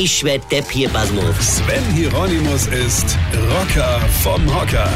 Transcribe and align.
Ich 0.00 0.22
werd 0.22 0.52
Depp 0.52 0.70
hier, 0.70 0.88
Basmus. 0.90 1.34
Sven 1.40 1.82
Hieronymus 1.92 2.68
ist 2.68 3.18
Rocker 3.50 3.98
vom 4.22 4.46
Hocker. 4.54 4.88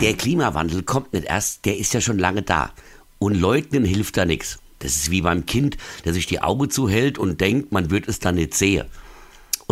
Der 0.00 0.14
Klimawandel 0.14 0.82
kommt 0.84 1.12
nicht 1.12 1.26
erst, 1.26 1.66
der 1.66 1.76
ist 1.76 1.92
ja 1.92 2.00
schon 2.00 2.18
lange 2.18 2.40
da. 2.40 2.70
Und 3.18 3.34
leugnen 3.34 3.84
hilft 3.84 4.16
da 4.16 4.24
nichts. 4.24 4.58
Das 4.78 4.96
ist 4.96 5.10
wie 5.10 5.20
beim 5.20 5.44
Kind, 5.44 5.76
der 6.06 6.14
sich 6.14 6.24
die 6.24 6.40
Augen 6.40 6.70
zuhält 6.70 7.18
und 7.18 7.42
denkt, 7.42 7.72
man 7.72 7.90
wird 7.90 8.08
es 8.08 8.20
dann 8.20 8.36
nicht 8.36 8.54
sehen. 8.54 8.86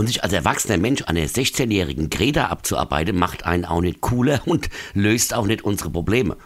Und 0.01 0.07
sich 0.07 0.25
als 0.25 0.33
erwachsener 0.33 0.79
Mensch 0.79 1.03
an 1.03 1.17
der 1.17 1.29
16-jährigen 1.29 2.09
Greta 2.09 2.47
abzuarbeiten, 2.47 3.19
macht 3.19 3.45
einen 3.45 3.67
auch 3.67 3.83
nicht 3.83 4.01
cooler 4.01 4.41
und 4.47 4.71
löst 4.95 5.35
auch 5.35 5.45
nicht 5.45 5.63
unsere 5.63 5.91
Probleme. 5.91 6.39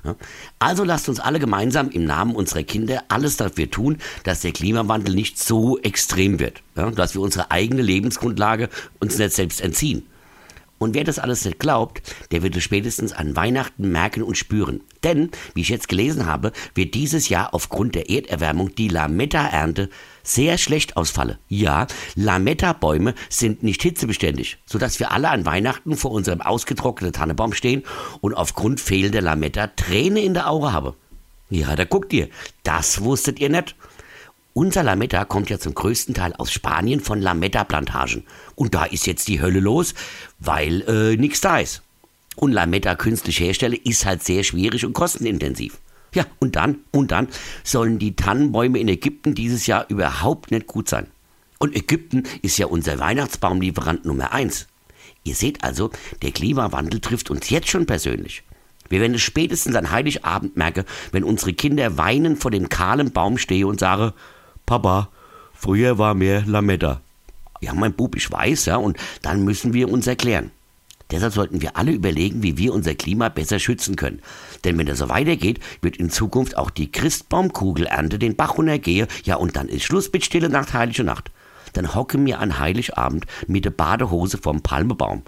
Also 0.58 0.82
lasst 0.82 1.08
uns 1.08 1.20
alle 1.20 1.38
gemeinsam 1.38 1.88
im 1.90 2.04
Namen 2.04 2.34
unserer 2.34 2.64
Kinder 2.64 3.04
alles 3.06 3.36
dafür 3.36 3.70
tun, 3.70 3.98
dass 4.24 4.40
der 4.40 4.50
Klimawandel 4.50 5.14
nicht 5.14 5.38
so 5.38 5.78
extrem 5.78 6.40
wird. 6.40 6.64
Dass 6.74 7.14
wir 7.14 7.22
unsere 7.22 7.52
eigene 7.52 7.82
Lebensgrundlage 7.82 8.70
uns 8.98 9.18
nicht 9.18 9.34
selbst 9.34 9.60
entziehen. 9.60 10.04
Und 10.78 10.94
wer 10.94 11.04
das 11.04 11.18
alles 11.18 11.44
nicht 11.44 11.58
glaubt, 11.58 12.02
der 12.30 12.42
wird 12.42 12.56
es 12.56 12.64
spätestens 12.64 13.12
an 13.12 13.36
Weihnachten 13.36 13.90
merken 13.90 14.22
und 14.22 14.36
spüren. 14.36 14.80
Denn, 15.02 15.30
wie 15.54 15.60
ich 15.60 15.68
jetzt 15.68 15.88
gelesen 15.88 16.26
habe, 16.26 16.52
wird 16.74 16.94
dieses 16.94 17.28
Jahr 17.28 17.54
aufgrund 17.54 17.94
der 17.94 18.10
Erderwärmung 18.10 18.74
die 18.74 18.88
Lametta-Ernte 18.88 19.88
sehr 20.22 20.58
schlecht 20.58 20.96
ausfallen. 20.96 21.38
Ja, 21.48 21.86
Lametta-Bäume 22.16 23.14
sind 23.28 23.62
nicht 23.62 23.82
hitzebeständig, 23.82 24.58
sodass 24.66 24.98
wir 24.98 25.12
alle 25.12 25.30
an 25.30 25.44
Weihnachten 25.44 25.96
vor 25.96 26.10
unserem 26.10 26.40
ausgetrockneten 26.40 27.12
Tannebaum 27.12 27.52
stehen 27.52 27.84
und 28.20 28.34
aufgrund 28.34 28.80
fehlender 28.80 29.20
Lametta 29.20 29.68
Träne 29.68 30.20
in 30.20 30.34
der 30.34 30.50
Auge 30.50 30.72
haben. 30.72 30.94
Ja, 31.50 31.76
da 31.76 31.84
guckt 31.84 32.12
ihr. 32.12 32.28
Das 32.62 33.02
wusstet 33.02 33.38
ihr 33.38 33.50
nicht. 33.50 33.76
Unser 34.56 34.84
Lametta 34.84 35.24
kommt 35.24 35.50
ja 35.50 35.58
zum 35.58 35.74
größten 35.74 36.14
Teil 36.14 36.32
aus 36.34 36.52
Spanien 36.52 37.00
von 37.00 37.20
Lametta-Plantagen. 37.20 38.22
Und 38.54 38.72
da 38.72 38.84
ist 38.84 39.04
jetzt 39.04 39.26
die 39.26 39.42
Hölle 39.42 39.58
los, 39.58 39.94
weil 40.38 40.82
äh, 40.82 41.16
nichts 41.16 41.40
da 41.40 41.58
ist. 41.58 41.82
Und 42.36 42.52
Lametta 42.52 42.94
künstlich 42.94 43.40
herstellen 43.40 43.76
ist 43.82 44.06
halt 44.06 44.22
sehr 44.22 44.44
schwierig 44.44 44.86
und 44.86 44.92
kostenintensiv. 44.92 45.78
Ja, 46.14 46.24
und 46.38 46.54
dann, 46.54 46.78
und 46.92 47.10
dann 47.10 47.26
sollen 47.64 47.98
die 47.98 48.14
Tannenbäume 48.14 48.78
in 48.78 48.86
Ägypten 48.86 49.34
dieses 49.34 49.66
Jahr 49.66 49.86
überhaupt 49.88 50.52
nicht 50.52 50.68
gut 50.68 50.88
sein. 50.88 51.08
Und 51.58 51.74
Ägypten 51.74 52.22
ist 52.42 52.56
ja 52.56 52.66
unser 52.66 53.00
Weihnachtsbaumlieferant 53.00 54.04
Nummer 54.04 54.32
eins. 54.32 54.68
Ihr 55.24 55.34
seht 55.34 55.64
also, 55.64 55.90
der 56.22 56.30
Klimawandel 56.30 57.00
trifft 57.00 57.28
uns 57.28 57.50
jetzt 57.50 57.70
schon 57.70 57.86
persönlich. 57.86 58.44
Wir 58.88 59.00
werden 59.00 59.14
es 59.14 59.22
spätestens 59.22 59.74
an 59.74 59.90
Heiligabend 59.90 60.56
merken, 60.56 60.84
wenn 61.10 61.24
unsere 61.24 61.54
Kinder 61.54 61.96
weinend 61.96 62.38
vor 62.38 62.52
dem 62.52 62.68
kahlen 62.68 63.10
Baum 63.10 63.36
stehen 63.36 63.64
und 63.64 63.80
sagen, 63.80 64.12
Papa, 64.66 65.08
früher 65.52 65.98
war 65.98 66.14
mehr 66.14 66.44
Lametta. 66.46 67.00
Ja, 67.60 67.74
mein 67.74 67.94
Bub, 67.94 68.16
ich 68.16 68.30
weiß, 68.30 68.66
ja, 68.66 68.76
und 68.76 68.96
dann 69.22 69.44
müssen 69.44 69.72
wir 69.72 69.90
uns 69.90 70.06
erklären. 70.06 70.50
Deshalb 71.10 71.34
sollten 71.34 71.60
wir 71.60 71.76
alle 71.76 71.92
überlegen, 71.92 72.42
wie 72.42 72.56
wir 72.56 72.72
unser 72.72 72.94
Klima 72.94 73.28
besser 73.28 73.58
schützen 73.58 73.94
können. 73.96 74.22
Denn 74.64 74.78
wenn 74.78 74.86
das 74.86 74.98
so 74.98 75.08
weitergeht, 75.08 75.60
wird 75.82 75.96
in 75.96 76.10
Zukunft 76.10 76.56
auch 76.56 76.70
die 76.70 76.90
Christbaumkugelernte 76.90 78.18
den 78.18 78.36
Bach 78.36 78.56
runtergehen. 78.56 79.06
Ja, 79.24 79.36
und 79.36 79.56
dann 79.56 79.68
ist 79.68 79.84
Schluss 79.84 80.10
mit 80.12 80.24
Stille 80.24 80.48
Nacht, 80.48 80.72
Heilige 80.72 81.04
Nacht. 81.04 81.30
Dann 81.74 81.94
hocken 81.94 82.24
wir 82.24 82.40
an 82.40 82.58
Heiligabend 82.58 83.26
mit 83.46 83.64
der 83.64 83.70
Badehose 83.70 84.38
vom 84.38 84.62
Palmebaum. 84.62 85.22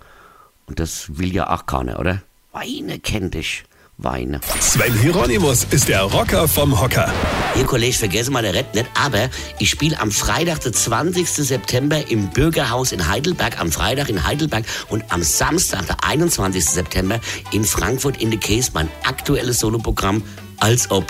Und 0.66 0.80
das 0.80 1.18
will 1.18 1.32
ja 1.34 1.50
auch 1.50 1.66
keiner, 1.66 2.00
oder? 2.00 2.22
Weine 2.52 2.98
kennt 2.98 3.34
dich 3.34 3.64
weine. 3.98 4.40
Sven 4.60 4.92
Hieronymus 4.98 5.64
ist 5.70 5.88
der 5.88 6.02
Rocker 6.02 6.48
vom 6.48 6.80
Hocker. 6.80 7.12
Ihr 7.56 7.64
Kollege, 7.64 7.96
vergesse 7.96 8.30
mal 8.30 8.42
der 8.42 8.54
Rett 8.54 8.74
nicht, 8.74 8.86
aber 8.94 9.28
ich 9.58 9.70
spiele 9.70 9.98
am 10.00 10.10
Freitag, 10.10 10.60
den 10.60 10.72
20. 10.72 11.28
September 11.28 12.10
im 12.10 12.28
Bürgerhaus 12.30 12.92
in 12.92 13.08
Heidelberg, 13.08 13.58
am 13.58 13.72
Freitag 13.72 14.08
in 14.08 14.24
Heidelberg 14.26 14.64
und 14.88 15.04
am 15.10 15.22
Samstag, 15.22 15.86
der 15.86 15.96
21. 16.04 16.64
September 16.64 17.20
in 17.52 17.64
Frankfurt 17.64 18.20
in 18.20 18.30
the 18.30 18.36
Case, 18.36 18.70
mein 18.74 18.88
aktuelles 19.04 19.60
Soloprogramm, 19.60 20.22
als 20.58 20.90
ob. 20.90 21.06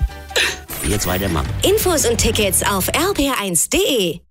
Jetzt 0.87 1.07
weitermachen. 1.07 1.49
Infos 1.63 2.07
und 2.07 2.19
Tickets 2.19 2.63
auf 2.63 2.89
rb1.de 2.91 4.26